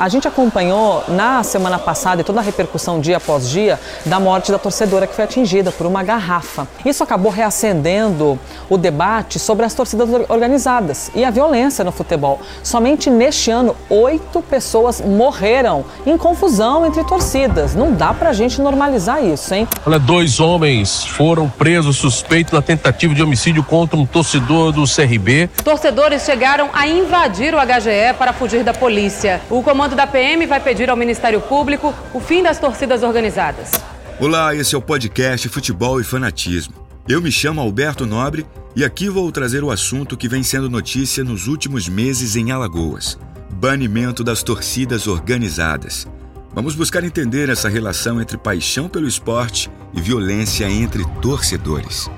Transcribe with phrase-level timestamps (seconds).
[0.00, 4.50] A gente acompanhou na semana passada e toda a repercussão dia após dia da morte
[4.50, 6.66] da torcedora que foi atingida por uma garrafa.
[6.86, 8.38] Isso acabou reacendendo
[8.70, 12.40] o debate sobre as torcidas organizadas e a violência no futebol.
[12.62, 17.74] Somente neste ano, oito pessoas morreram em confusão entre torcidas.
[17.74, 19.68] Não dá pra gente normalizar isso, hein?
[19.84, 25.50] Olha, dois homens foram presos suspeitos da tentativa de homicídio contra um torcedor do CRB.
[25.62, 29.42] Torcedores chegaram a invadir o HGE para fugir da polícia.
[29.50, 33.72] O comando da PM vai pedir ao Ministério Público o fim das torcidas organizadas.
[34.18, 36.74] Olá, esse é o podcast Futebol e Fanatismo.
[37.08, 41.24] Eu me chamo Alberto Nobre e aqui vou trazer o assunto que vem sendo notícia
[41.24, 43.18] nos últimos meses em Alagoas:
[43.50, 46.06] banimento das torcidas organizadas.
[46.52, 52.10] Vamos buscar entender essa relação entre paixão pelo esporte e violência entre torcedores.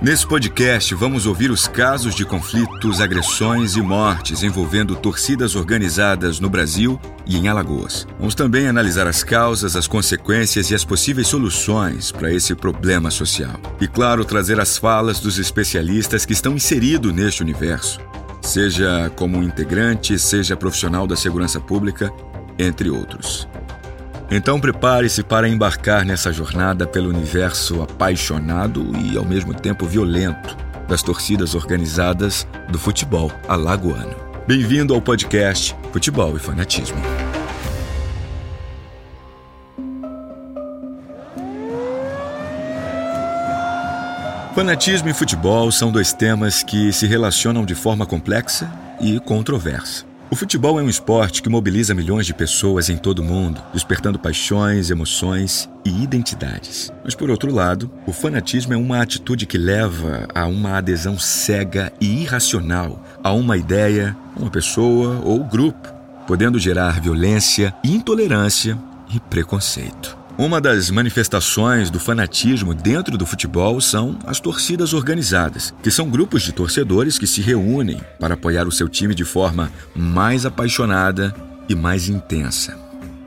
[0.00, 6.48] Nesse podcast, vamos ouvir os casos de conflitos, agressões e mortes envolvendo torcidas organizadas no
[6.48, 8.06] Brasil e em Alagoas.
[8.16, 13.58] Vamos também analisar as causas, as consequências e as possíveis soluções para esse problema social.
[13.80, 17.98] E, claro, trazer as falas dos especialistas que estão inseridos neste universo,
[18.40, 22.12] seja como integrante, seja profissional da segurança pública,
[22.56, 23.48] entre outros.
[24.30, 30.54] Então prepare-se para embarcar nessa jornada pelo universo apaixonado e ao mesmo tempo violento
[30.86, 34.14] das torcidas organizadas do futebol alagoano.
[34.46, 36.98] Bem-vindo ao podcast Futebol e Fanatismo.
[44.54, 50.04] Fanatismo e futebol são dois temas que se relacionam de forma complexa e controversa.
[50.30, 54.18] O futebol é um esporte que mobiliza milhões de pessoas em todo o mundo, despertando
[54.18, 56.92] paixões, emoções e identidades.
[57.02, 61.90] Mas, por outro lado, o fanatismo é uma atitude que leva a uma adesão cega
[61.98, 65.88] e irracional a uma ideia, uma pessoa ou grupo,
[66.26, 68.78] podendo gerar violência, intolerância
[69.10, 70.17] e preconceito.
[70.38, 76.44] Uma das manifestações do fanatismo dentro do futebol são as torcidas organizadas, que são grupos
[76.44, 81.34] de torcedores que se reúnem para apoiar o seu time de forma mais apaixonada
[81.68, 82.78] e mais intensa.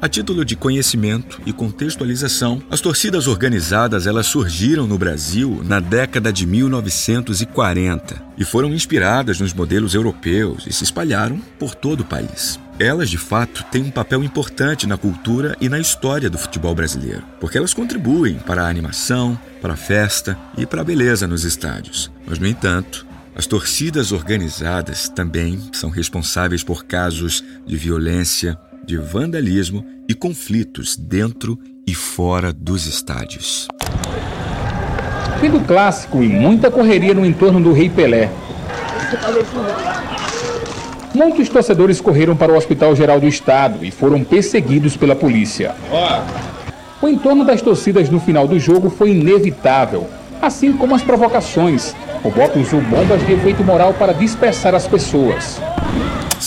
[0.02, 6.32] A título de conhecimento e contextualização, as torcidas organizadas elas surgiram no Brasil na década
[6.32, 12.58] de 1940 e foram inspiradas nos modelos europeus e se espalharam por todo o país.
[12.82, 17.22] Elas, de fato, têm um papel importante na cultura e na história do futebol brasileiro,
[17.40, 22.12] porque elas contribuem para a animação, para a festa e para a beleza nos estádios.
[22.26, 23.06] Mas, no entanto,
[23.36, 31.60] as torcidas organizadas também são responsáveis por casos de violência, de vandalismo e conflitos dentro
[31.86, 33.68] e fora dos estádios.
[35.40, 38.32] Fim do clássico e muita correria no entorno do Rei Pelé.
[41.14, 45.76] Muitos torcedores correram para o Hospital Geral do Estado e foram perseguidos pela polícia.
[47.02, 50.08] O entorno das torcidas no final do jogo foi inevitável,
[50.42, 51.94] assim como as provocações.
[52.24, 55.60] O Bop usou bombas de efeito moral para dispersar as pessoas.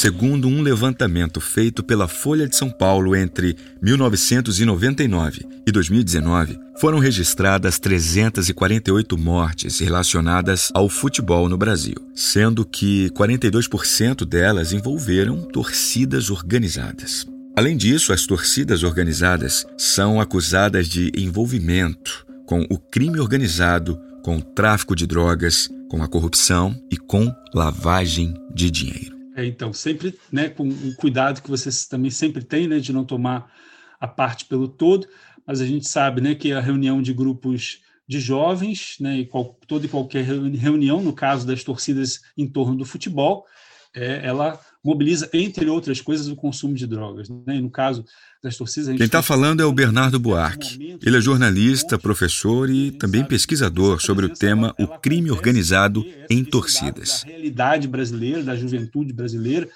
[0.05, 7.79] Segundo um levantamento feito pela Folha de São Paulo entre 1999 e 2019, foram registradas
[7.79, 17.27] 348 mortes relacionadas ao futebol no Brasil, sendo que 42% delas envolveram torcidas organizadas.
[17.57, 24.43] Além disso, as torcidas organizadas são acusadas de envolvimento com o crime organizado, com o
[24.43, 29.14] tráfico de drogas, com a corrupção e com lavagem de dinheiro.
[29.37, 33.05] É, então, sempre né, com o cuidado que vocês também sempre têm né, de não
[33.05, 33.53] tomar
[33.99, 35.09] a parte pelo todo,
[35.47, 39.59] mas a gente sabe né, que a reunião de grupos de jovens, né, e qual,
[39.67, 43.45] toda e qualquer reunião, no caso das torcidas em torno do futebol,
[43.93, 47.29] é, ela mobiliza, entre outras coisas, o consumo de drogas.
[47.31, 47.57] Né?
[47.57, 48.05] E no caso
[48.43, 48.95] das torcidas.
[48.95, 50.99] Quem está falando é o Bernardo Buarque.
[51.03, 57.23] Ele é jornalista, professor e também pesquisador sobre o tema o crime organizado em torcidas.
[57.25, 59.69] Da realidade brasileira, da juventude brasileira,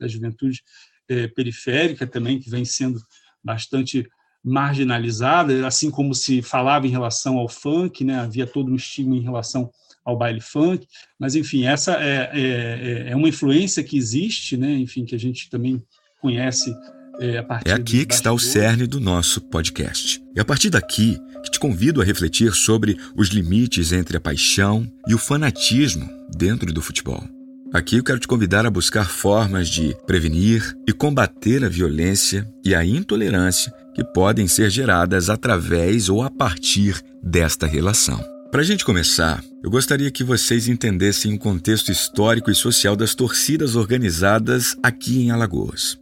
[0.00, 0.62] da juventude
[1.08, 3.00] é, periférica também, que vem sendo
[3.44, 4.08] bastante
[4.44, 8.18] marginalizada, assim como se falava em relação ao funk, né?
[8.18, 9.72] havia todo um estigma em relação ao
[10.14, 10.86] baile funk,
[11.18, 14.72] mas enfim, essa é, é, é uma influência que existe, né?
[14.74, 15.82] enfim, que a gente também
[16.20, 16.72] conhece
[17.18, 20.22] é, é aqui que está o cerne do nosso podcast.
[20.36, 24.86] É a partir daqui que te convido a refletir sobre os limites entre a paixão
[25.08, 27.24] e o fanatismo dentro do futebol.
[27.72, 32.74] Aqui eu quero te convidar a buscar formas de prevenir e combater a violência e
[32.74, 38.35] a intolerância que podem ser geradas através ou a partir desta relação.
[38.56, 43.14] Para a gente começar, eu gostaria que vocês entendessem o contexto histórico e social das
[43.14, 45.98] torcidas organizadas aqui em Alagoas.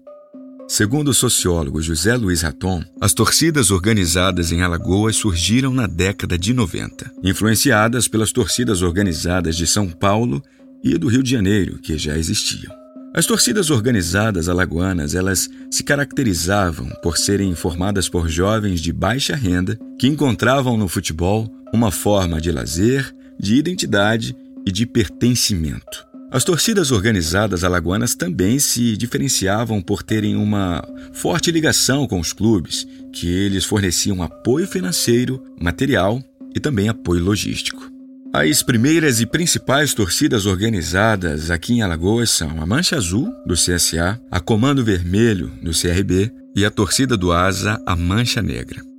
[0.68, 6.54] Segundo o sociólogo José Luiz Raton, as torcidas organizadas em Alagoas surgiram na década de
[6.54, 10.40] 90, influenciadas pelas torcidas organizadas de São Paulo
[10.80, 12.72] e do Rio de Janeiro, que já existiam.
[13.12, 19.76] As torcidas organizadas alagoanas, elas se caracterizavam por serem formadas por jovens de baixa renda
[19.98, 26.06] que encontravam no futebol uma forma de lazer, de identidade e de pertencimento.
[26.30, 32.86] As torcidas organizadas alagoanas também se diferenciavam por terem uma forte ligação com os clubes,
[33.12, 36.22] que eles forneciam apoio financeiro, material
[36.54, 37.88] e também apoio logístico.
[38.32, 44.20] As primeiras e principais torcidas organizadas aqui em Alagoas são a Mancha Azul, do CSA,
[44.28, 48.93] a Comando Vermelho, do CRB, e a torcida do Asa, a Mancha Negra.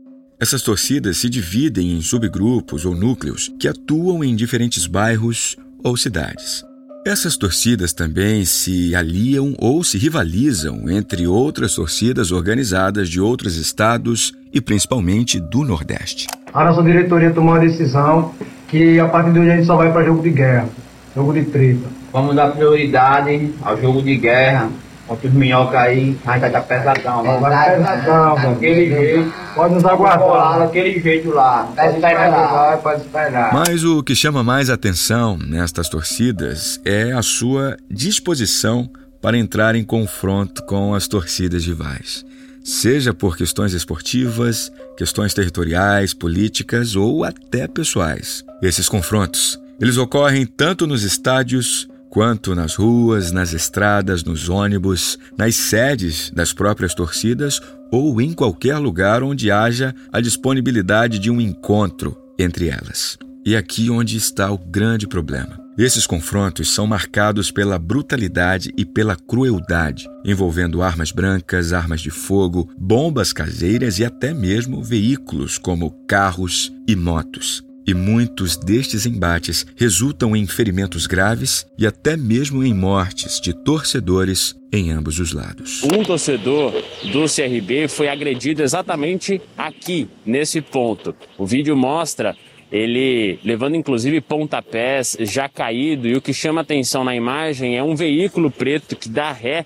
[0.46, 6.64] Essas torcidas se dividem em subgrupos ou núcleos que atuam em diferentes bairros ou cidades.
[7.04, 14.34] Essas torcidas também se aliam ou se rivalizam entre outras torcidas organizadas de outros estados
[14.54, 16.28] e principalmente do Nordeste.
[16.54, 18.32] A nossa diretoria tomou a decisão
[18.68, 20.70] que a partir de hoje a gente só vai para jogo de guerra,
[21.16, 21.88] jogo de treta.
[22.14, 24.70] Vamos dar prioridade ao jogo de guerra,
[25.07, 27.24] Contra os minhoca aí, a gente vai estar pesadão.
[27.24, 29.34] Vai, vai pesadão, daquele jeito.
[29.54, 30.60] Pode nos aguardar.
[30.60, 31.72] Daquele jeito lá.
[31.75, 32.78] Pode esperar.
[32.81, 33.54] Pode esperar.
[33.54, 38.90] Mas o que chama mais atenção nestas torcidas é a sua disposição
[39.22, 42.25] para entrar em confronto com as torcidas rivais.
[42.63, 48.44] Seja por questões esportivas, questões territoriais, políticas ou até pessoais.
[48.60, 55.54] Esses confrontos, eles ocorrem tanto nos estádios quanto nas ruas, nas estradas, nos ônibus, nas
[55.54, 57.60] sedes das próprias torcidas
[57.92, 63.18] ou em qualquer lugar onde haja a disponibilidade de um encontro entre elas.
[63.46, 65.60] E aqui onde está o grande problema.
[65.78, 72.72] Esses confrontos são marcados pela brutalidade e pela crueldade, envolvendo armas brancas, armas de fogo,
[72.78, 77.62] bombas caseiras e até mesmo veículos como carros e motos.
[77.88, 84.56] E muitos destes embates resultam em ferimentos graves e até mesmo em mortes de torcedores
[84.74, 85.84] em ambos os lados.
[85.84, 86.74] Um torcedor
[87.12, 91.16] do CRB foi agredido exatamente aqui, nesse ponto.
[91.38, 92.36] O vídeo mostra
[92.72, 97.96] ele levando inclusive pontapés, já caído, e o que chama atenção na imagem é um
[97.96, 99.66] veículo preto que dá ré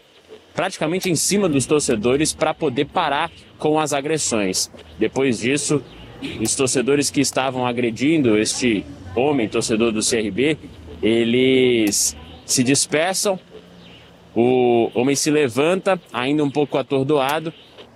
[0.54, 4.70] praticamente em cima dos torcedores para poder parar com as agressões.
[5.00, 5.82] Depois disso,
[6.42, 8.86] os torcedores que estavam agredindo este
[9.16, 10.58] homem, torcedor do CRB,
[11.02, 13.40] eles se dispersam.
[14.36, 17.54] O homem se levanta, ainda um pouco atordoado,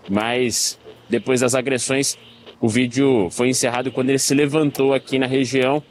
[0.09, 0.79] mas
[1.09, 2.17] depois das agressões,
[2.59, 5.83] o vídeo foi encerrado quando ele se levantou aqui na região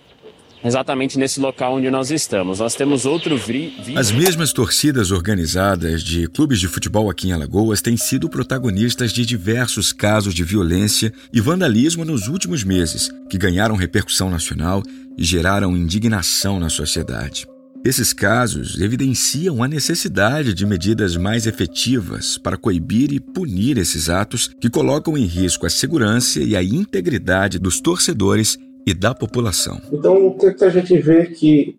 [0.64, 2.58] exatamente nesse local onde nós estamos.
[2.58, 3.98] Nós temos outro vídeo.
[3.98, 9.26] As mesmas torcidas organizadas de clubes de futebol aqui em Alagoas têm sido protagonistas de
[9.26, 14.82] diversos casos de violência e vandalismo nos últimos meses, que ganharam repercussão nacional
[15.16, 17.46] e geraram indignação na sociedade.
[17.84, 24.50] Esses casos evidenciam a necessidade de medidas mais efetivas para coibir e punir esses atos
[24.60, 29.80] que colocam em risco a segurança e a integridade dos torcedores e da população.
[29.92, 31.78] Então, o que a gente vê que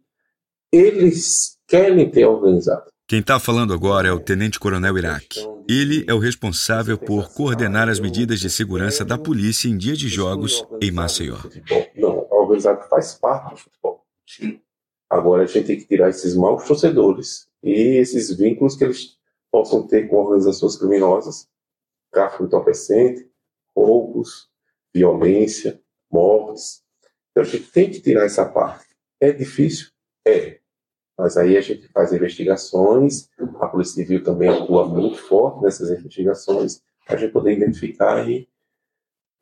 [0.72, 2.92] eles querem ter organizado.
[3.08, 5.40] Quem está falando agora é o Tenente Coronel Iraque.
[5.70, 10.08] Ele é o responsável por coordenar as medidas de segurança da polícia em dias de
[10.08, 11.38] jogos em Maceió.
[11.96, 14.06] Não, a organizado faz parte do futebol.
[15.10, 19.18] Agora a gente tem que tirar esses maus torcedores e esses vínculos que eles
[19.52, 21.48] possam ter com organizações criminosas,
[22.12, 23.30] tráfico entorpecente,
[23.76, 24.50] roubos,
[24.94, 25.80] violência,
[26.12, 26.83] mortes,
[27.34, 28.86] então a gente tem que tirar essa parte.
[29.20, 29.88] É difícil?
[30.26, 30.60] É.
[31.18, 33.28] Mas aí a gente faz investigações,
[33.60, 38.48] a Polícia Civil também atua muito forte nessas investigações, para a gente poder identificar e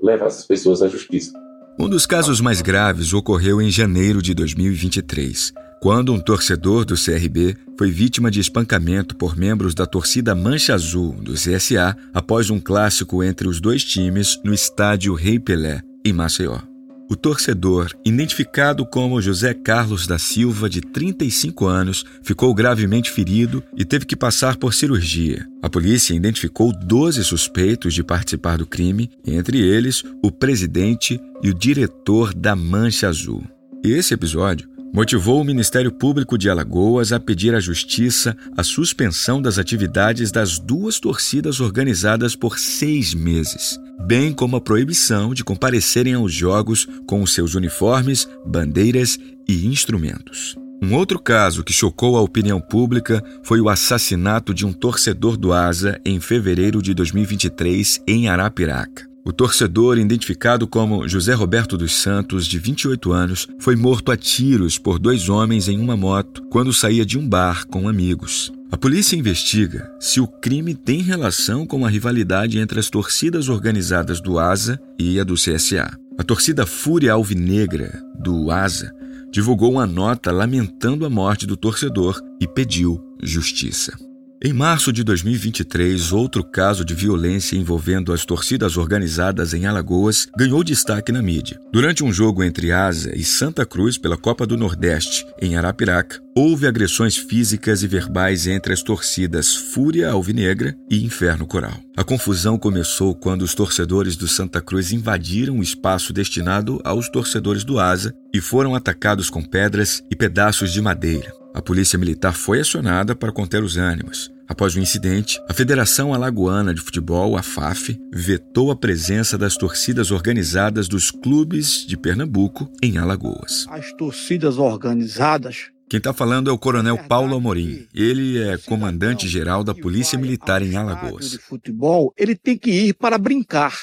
[0.01, 1.31] levar essas pessoas à justiça.
[1.79, 7.55] Um dos casos mais graves ocorreu em janeiro de 2023, quando um torcedor do CRB
[7.77, 13.23] foi vítima de espancamento por membros da torcida Mancha Azul do CSA após um clássico
[13.23, 16.70] entre os dois times no estádio Rei Pelé, em Maceió.
[17.11, 23.83] O torcedor, identificado como José Carlos da Silva, de 35 anos, ficou gravemente ferido e
[23.83, 25.45] teve que passar por cirurgia.
[25.61, 31.53] A polícia identificou 12 suspeitos de participar do crime, entre eles o presidente e o
[31.53, 33.43] diretor da Mancha Azul.
[33.83, 39.57] Esse episódio motivou o Ministério Público de Alagoas a pedir à Justiça a suspensão das
[39.57, 46.33] atividades das duas torcidas organizadas por seis meses bem como a proibição de comparecerem aos
[46.33, 49.17] jogos com os seus uniformes, bandeiras
[49.47, 50.55] e instrumentos.
[50.83, 55.53] Um outro caso que chocou a opinião pública foi o assassinato de um torcedor do
[55.53, 59.07] Asa em fevereiro de 2023 em Arapiraca.
[59.23, 64.79] O torcedor, identificado como José Roberto dos Santos, de 28 anos, foi morto a tiros
[64.79, 68.51] por dois homens em uma moto quando saía de um bar com amigos.
[68.71, 74.21] A polícia investiga se o crime tem relação com a rivalidade entre as torcidas organizadas
[74.21, 75.91] do ASA e a do CSA.
[76.17, 78.93] A torcida Fúria Alvinegra, do ASA,
[79.29, 83.93] divulgou uma nota lamentando a morte do torcedor e pediu justiça.
[84.43, 90.63] Em março de 2023, outro caso de violência envolvendo as torcidas organizadas em Alagoas ganhou
[90.63, 91.59] destaque na mídia.
[91.71, 96.65] Durante um jogo entre Asa e Santa Cruz pela Copa do Nordeste, em Arapiraca, houve
[96.65, 101.79] agressões físicas e verbais entre as torcidas Fúria Alvinegra e Inferno Coral.
[101.95, 107.63] A confusão começou quando os torcedores do Santa Cruz invadiram o espaço destinado aos torcedores
[107.63, 111.40] do Asa e foram atacados com pedras e pedaços de madeira.
[111.53, 114.31] A polícia militar foi acionada para conter os ânimos.
[114.47, 120.11] Após o incidente, a Federação Alagoana de Futebol, a FAF, vetou a presença das torcidas
[120.11, 123.65] organizadas dos clubes de Pernambuco em Alagoas.
[123.69, 127.85] As torcidas organizadas quem está falando é o Coronel Paulo Amorim.
[127.93, 131.31] Ele é comandante-geral da Polícia Militar em Alagoas.
[131.31, 133.77] De futebol, ele tem que ir para brincar,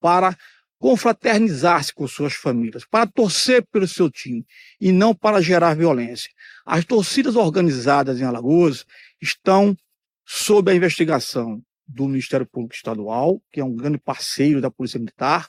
[0.00, 0.36] para
[0.82, 4.44] confraternizar-se com suas famílias, para torcer pelo seu time
[4.80, 6.28] e não para gerar violência.
[6.66, 8.84] As torcidas organizadas em Alagoas
[9.20, 9.76] estão
[10.26, 15.48] sob a investigação do Ministério Público Estadual, que é um grande parceiro da Polícia Militar,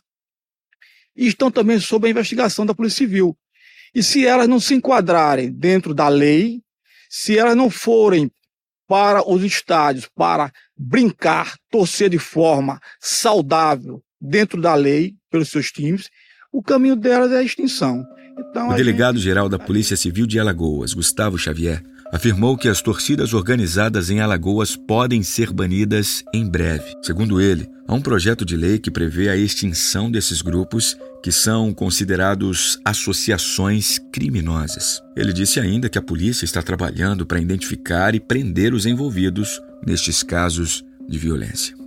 [1.16, 3.36] e estão também sob a investigação da Polícia Civil.
[3.92, 6.62] E se elas não se enquadrarem dentro da lei,
[7.10, 8.32] se elas não forem
[8.88, 16.10] para os estádios para brincar, torcer de forma saudável dentro da lei, pelos seus times,
[16.52, 18.06] o caminho delas é a extinção.
[18.40, 24.10] Então, o delegado-geral da Polícia Civil de Alagoas, Gustavo Xavier, afirmou que as torcidas organizadas
[24.10, 26.96] em Alagoas podem ser banidas em breve.
[27.02, 31.74] Segundo ele, há um projeto de lei que prevê a extinção desses grupos que são
[31.74, 35.02] considerados associações criminosas.
[35.16, 40.22] Ele disse ainda que a polícia está trabalhando para identificar e prender os envolvidos nestes
[40.22, 41.83] casos de violência.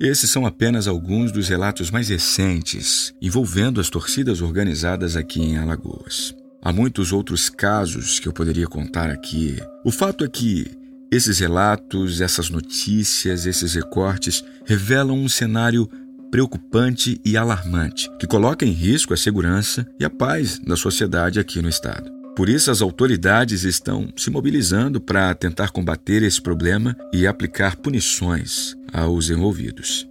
[0.00, 6.36] Esses são apenas alguns dos relatos mais recentes envolvendo as torcidas organizadas aqui em Alagoas.
[6.62, 9.56] Há muitos outros casos que eu poderia contar aqui.
[9.84, 10.70] O fato é que
[11.10, 15.88] esses relatos, essas notícias, esses recortes revelam um cenário
[16.30, 21.60] preocupante e alarmante que coloca em risco a segurança e a paz da sociedade aqui
[21.60, 22.08] no estado.
[22.36, 28.77] Por isso, as autoridades estão se mobilizando para tentar combater esse problema e aplicar punições
[28.92, 30.08] aos envolvidos.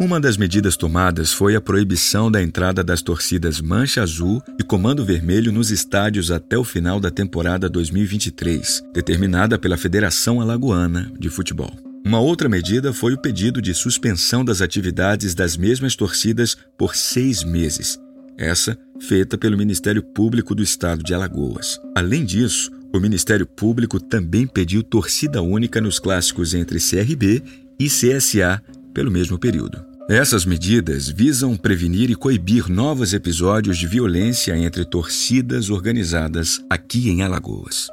[0.00, 5.04] Uma das medidas tomadas foi a proibição da entrada das torcidas Mancha Azul e Comando
[5.04, 11.70] Vermelho nos estádios até o final da temporada 2023, determinada pela Federação Alagoana de Futebol.
[12.02, 17.44] Uma outra medida foi o pedido de suspensão das atividades das mesmas torcidas por seis
[17.44, 17.98] meses,
[18.38, 21.78] essa feita pelo Ministério Público do Estado de Alagoas.
[21.94, 27.42] Além disso, o Ministério Público também pediu torcida única nos clássicos entre CRB
[27.80, 29.82] e CSA pelo mesmo período.
[30.10, 37.22] Essas medidas visam prevenir e coibir novos episódios de violência entre torcidas organizadas aqui em
[37.22, 37.88] Alagoas.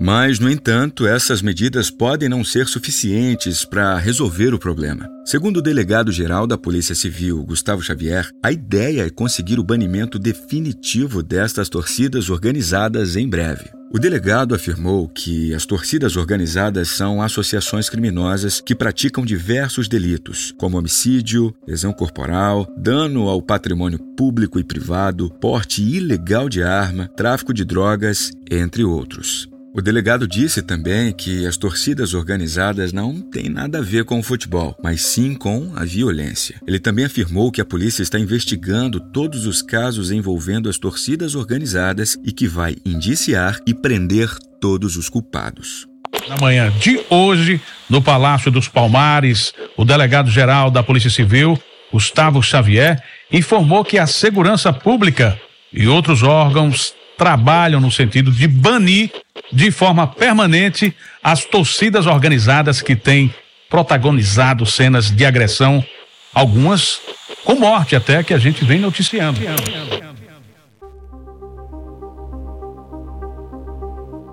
[0.00, 5.08] Mas, no entanto, essas medidas podem não ser suficientes para resolver o problema.
[5.24, 11.22] Segundo o delegado-geral da Polícia Civil, Gustavo Xavier, a ideia é conseguir o banimento definitivo
[11.22, 13.70] destas torcidas organizadas em breve.
[13.94, 20.76] O delegado afirmou que as torcidas organizadas são associações criminosas que praticam diversos delitos, como
[20.76, 27.64] homicídio, lesão corporal, dano ao patrimônio público e privado, porte ilegal de arma, tráfico de
[27.64, 29.48] drogas, entre outros.
[29.76, 34.22] O delegado disse também que as torcidas organizadas não têm nada a ver com o
[34.22, 36.60] futebol, mas sim com a violência.
[36.64, 42.16] Ele também afirmou que a polícia está investigando todos os casos envolvendo as torcidas organizadas
[42.24, 45.88] e que vai indiciar e prender todos os culpados.
[46.28, 51.60] Na manhã de hoje, no Palácio dos Palmares, o delegado-geral da Polícia Civil,
[51.92, 53.02] Gustavo Xavier,
[53.32, 55.36] informou que a segurança pública
[55.72, 59.10] e outros órgãos trabalham no sentido de banir
[59.52, 63.32] de forma permanente as torcidas organizadas que têm
[63.68, 65.84] protagonizado cenas de agressão,
[66.32, 67.00] algumas
[67.44, 69.40] com morte até que a gente vem noticiando.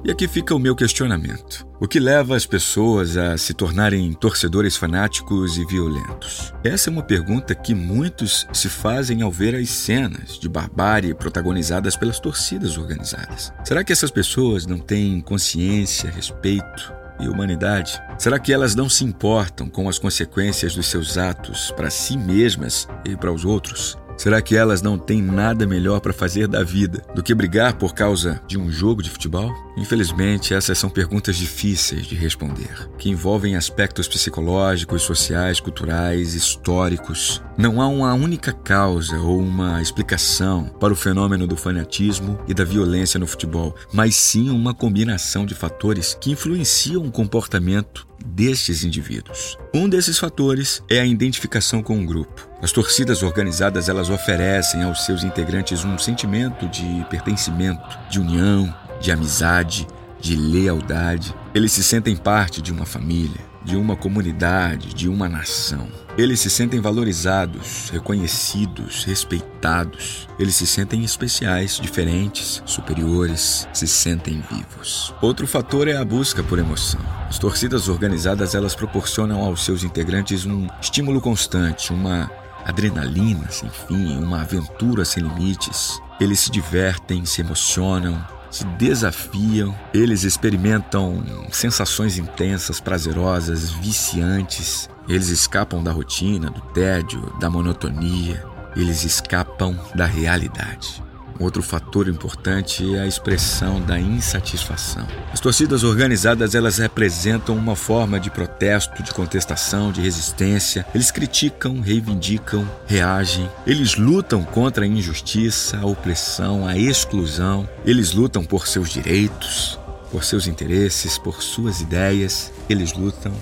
[0.03, 1.63] E aqui fica o meu questionamento.
[1.79, 6.51] O que leva as pessoas a se tornarem torcedores fanáticos e violentos?
[6.63, 11.95] Essa é uma pergunta que muitos se fazem ao ver as cenas de barbárie protagonizadas
[11.95, 13.53] pelas torcidas organizadas.
[13.63, 18.01] Será que essas pessoas não têm consciência, respeito e humanidade?
[18.17, 22.87] Será que elas não se importam com as consequências dos seus atos para si mesmas
[23.05, 23.99] e para os outros?
[24.21, 27.95] Será que elas não têm nada melhor para fazer da vida do que brigar por
[27.95, 29.51] causa de um jogo de futebol?
[29.77, 37.41] Infelizmente, essas são perguntas difíceis de responder, que envolvem aspectos psicológicos, sociais, culturais, históricos.
[37.57, 42.63] Não há uma única causa ou uma explicação para o fenômeno do fanatismo e da
[42.63, 49.57] violência no futebol, mas sim uma combinação de fatores que influenciam o comportamento destes indivíduos.
[49.73, 52.49] Um desses fatores é a identificação com um grupo.
[52.61, 59.11] As torcidas organizadas elas oferecem aos seus integrantes um sentimento de pertencimento, de união, de
[59.11, 59.87] amizade,
[60.19, 61.33] de lealdade.
[61.53, 65.87] Eles se sentem parte de uma família, de uma comunidade, de uma nação.
[66.17, 70.27] Eles se sentem valorizados, reconhecidos, respeitados.
[70.37, 75.13] Eles se sentem especiais, diferentes, superiores, se sentem vivos.
[75.21, 77.01] Outro fator é a busca por emoção.
[77.27, 82.29] As torcidas organizadas, elas proporcionam aos seus integrantes um estímulo constante, uma
[82.65, 85.99] adrenalina sem fim, uma aventura sem limites.
[86.19, 94.89] Eles se divertem, se emocionam, se desafiam, eles experimentam sensações intensas, prazerosas, viciantes.
[95.07, 98.43] Eles escapam da rotina, do tédio, da monotonia.
[98.75, 101.01] Eles escapam da realidade.
[101.41, 105.07] Outro fator importante é a expressão da insatisfação.
[105.33, 110.85] As torcidas organizadas, elas representam uma forma de protesto, de contestação, de resistência.
[110.93, 113.49] Eles criticam, reivindicam, reagem.
[113.65, 117.67] Eles lutam contra a injustiça, a opressão, a exclusão.
[117.83, 119.79] Eles lutam por seus direitos,
[120.11, 122.51] por seus interesses, por suas ideias.
[122.69, 123.33] Eles lutam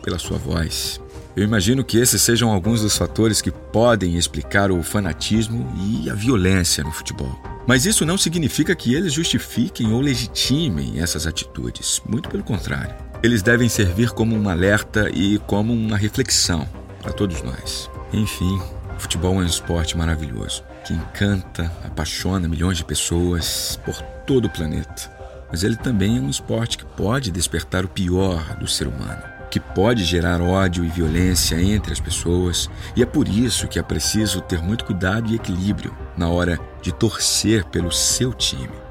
[0.00, 1.00] pela sua voz.
[1.38, 6.14] Eu imagino que esses sejam alguns dos fatores que podem explicar o fanatismo e a
[6.14, 7.32] violência no futebol.
[7.64, 12.02] Mas isso não significa que eles justifiquem ou legitimem essas atitudes.
[12.04, 12.92] Muito pelo contrário.
[13.22, 16.68] Eles devem servir como um alerta e como uma reflexão
[17.00, 17.88] para todos nós.
[18.12, 18.60] Enfim,
[18.96, 24.50] o futebol é um esporte maravilhoso que encanta, apaixona milhões de pessoas por todo o
[24.50, 25.08] planeta.
[25.48, 29.60] Mas ele também é um esporte que pode despertar o pior do ser humano que
[29.60, 34.40] pode gerar ódio e violência entre as pessoas, e é por isso que é preciso
[34.40, 38.88] ter muito cuidado e equilíbrio na hora de torcer pelo seu time.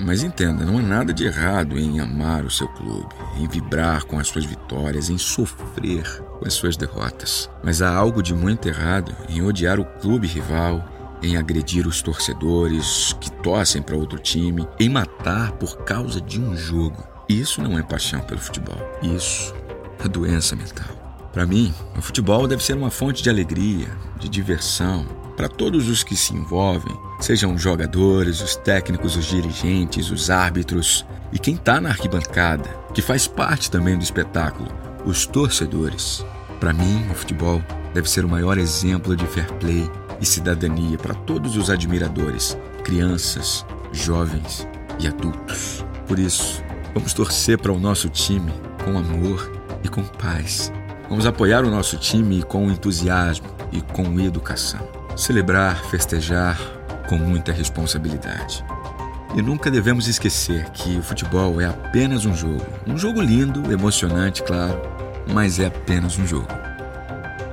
[0.00, 4.18] Mas entenda, não há nada de errado em amar o seu clube, em vibrar com
[4.18, 7.50] as suas vitórias, em sofrer com as suas derrotas.
[7.64, 10.84] Mas há algo de muito errado em odiar o clube rival,
[11.20, 16.56] em agredir os torcedores que torcem para outro time, em matar por causa de um
[16.56, 17.02] jogo.
[17.28, 18.78] Isso não é paixão pelo futebol.
[19.02, 19.52] Isso
[20.02, 20.88] a doença mental.
[21.32, 25.06] Para mim, o futebol deve ser uma fonte de alegria, de diversão,
[25.36, 31.06] para todos os que se envolvem, sejam os jogadores, os técnicos, os dirigentes, os árbitros
[31.32, 34.68] e quem está na arquibancada, que faz parte também do espetáculo,
[35.04, 36.24] os torcedores.
[36.58, 37.62] Para mim, o futebol
[37.94, 39.88] deve ser o maior exemplo de fair play
[40.20, 44.66] e cidadania para todos os admiradores, crianças, jovens
[44.98, 45.84] e adultos.
[46.08, 48.52] Por isso, vamos torcer para o nosso time
[48.84, 50.72] com amor e com paz.
[51.08, 54.80] Vamos apoiar o nosso time com entusiasmo e com educação.
[55.16, 56.58] Celebrar, festejar
[57.08, 58.64] com muita responsabilidade.
[59.34, 62.66] E nunca devemos esquecer que o futebol é apenas um jogo.
[62.86, 64.80] Um jogo lindo, emocionante, claro,
[65.32, 66.48] mas é apenas um jogo.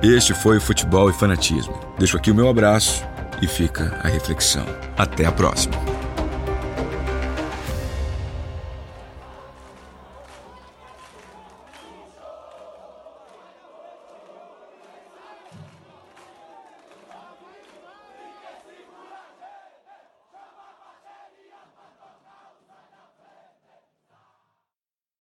[0.02, 1.78] Este foi o Futebol e Fanatismo.
[1.98, 3.02] Deixo aqui o meu abraço
[3.40, 4.66] e fica a reflexão.
[4.96, 5.95] Até a próxima.